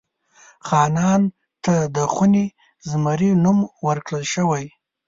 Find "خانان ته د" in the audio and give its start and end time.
0.67-1.97